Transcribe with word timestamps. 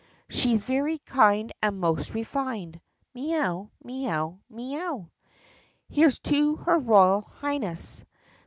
She 0.31 0.57
's 0.57 0.63
very 0.63 0.97
kind 0.97 1.51
and 1.61 1.79
most 1.79 2.15
refined! 2.15 2.81
Mee 3.13 3.35
ow! 3.37 3.69
mee 3.83 4.09
ow! 4.09 4.39
mee 4.49 4.75
ow! 4.79 5.11
Here 5.89 6.09
's 6.09 6.17
to 6.21 6.55
her 6.55 6.79
Royal 6.79 7.29
Highness! 7.35 8.03